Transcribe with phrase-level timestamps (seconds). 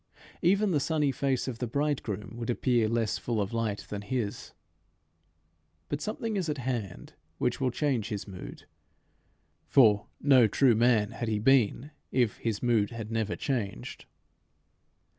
[0.41, 4.51] Even the sunny face of the bridegroom would appear less full of light than his.
[5.89, 8.65] But something is at hand which will change his mood.
[9.67, 14.05] For no true man had he been if his mood had never changed.